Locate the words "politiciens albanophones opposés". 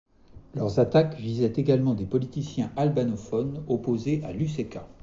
2.07-4.23